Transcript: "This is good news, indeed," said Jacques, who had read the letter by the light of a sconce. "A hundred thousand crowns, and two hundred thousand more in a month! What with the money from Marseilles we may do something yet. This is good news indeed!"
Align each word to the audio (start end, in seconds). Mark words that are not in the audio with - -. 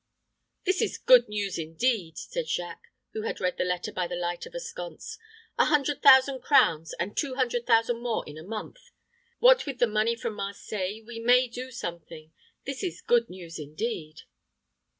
"This 0.65 0.81
is 0.81 0.97
good 0.97 1.29
news, 1.29 1.59
indeed," 1.59 2.17
said 2.17 2.47
Jacques, 2.49 2.87
who 3.13 3.21
had 3.21 3.39
read 3.39 3.57
the 3.59 3.63
letter 3.63 3.91
by 3.93 4.07
the 4.07 4.15
light 4.15 4.47
of 4.47 4.55
a 4.55 4.59
sconce. 4.59 5.19
"A 5.59 5.65
hundred 5.65 6.01
thousand 6.01 6.41
crowns, 6.41 6.93
and 6.99 7.15
two 7.15 7.35
hundred 7.35 7.67
thousand 7.67 8.01
more 8.01 8.27
in 8.27 8.35
a 8.35 8.41
month! 8.43 8.89
What 9.37 9.67
with 9.67 9.77
the 9.77 9.85
money 9.85 10.15
from 10.15 10.33
Marseilles 10.33 11.03
we 11.05 11.19
may 11.19 11.47
do 11.47 11.69
something 11.69 12.23
yet. 12.23 12.31
This 12.65 12.81
is 12.81 12.99
good 13.01 13.29
news 13.29 13.59
indeed!" 13.59 14.23